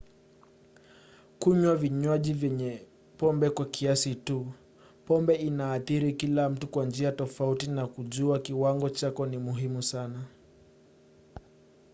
kunywa 1.39 1.75
vinywaji 1.75 2.33
vyenye 2.33 2.85
pombe 3.17 3.49
kwa 3.49 3.65
kiasi 3.65 4.15
tu. 4.15 4.47
pombe 5.05 5.35
inaathiri 5.35 6.13
kila 6.13 6.49
mtu 6.49 6.67
kwa 6.67 6.85
njia 6.85 7.11
tofauti 7.11 7.69
na 7.69 7.87
kujua 7.87 8.39
kiwango 8.39 8.89
chako 8.89 9.25
ni 9.25 9.37
muhimu 9.37 9.81
sana 9.83 10.25